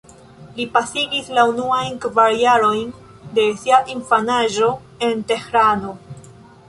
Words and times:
Li 0.53 0.63
pasigis 0.77 1.27
la 1.39 1.43
unuajn 1.49 1.99
kvar 2.05 2.33
jarojn 2.45 2.89
de 3.37 3.45
sia 3.65 3.83
infanaĝo 3.97 4.71
en 5.11 5.23
Tehrano. 5.33 5.95